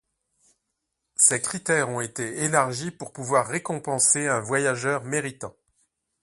Ses 1.15 1.43
critères 1.43 1.89
ont 1.89 2.01
été 2.01 2.39
élargis 2.43 2.89
pour 2.89 3.13
pouvoir 3.13 3.45
récompenser 3.45 4.25
un 4.27 4.39
voyageur 4.39 5.03
méritant. 5.03 5.55